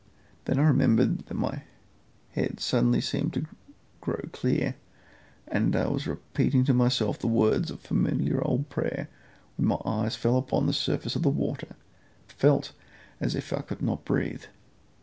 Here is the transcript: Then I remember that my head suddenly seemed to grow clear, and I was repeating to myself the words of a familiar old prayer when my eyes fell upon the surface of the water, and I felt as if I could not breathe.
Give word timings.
Then 0.45 0.57
I 0.57 0.63
remember 0.63 1.05
that 1.05 1.31
my 1.35 1.61
head 2.31 2.59
suddenly 2.59 3.01
seemed 3.01 3.33
to 3.35 3.45
grow 3.99 4.21
clear, 4.33 4.75
and 5.47 5.75
I 5.75 5.89
was 5.89 6.07
repeating 6.07 6.63
to 6.63 6.73
myself 6.73 7.19
the 7.19 7.27
words 7.27 7.69
of 7.69 7.77
a 7.77 7.87
familiar 7.87 8.43
old 8.43 8.67
prayer 8.69 9.09
when 9.57 9.67
my 9.67 9.77
eyes 9.85 10.15
fell 10.15 10.37
upon 10.39 10.65
the 10.65 10.73
surface 10.73 11.15
of 11.15 11.21
the 11.21 11.29
water, 11.29 11.67
and 11.69 11.77
I 12.31 12.33
felt 12.33 12.71
as 13.19 13.35
if 13.35 13.53
I 13.53 13.61
could 13.61 13.83
not 13.83 14.03
breathe. 14.03 14.45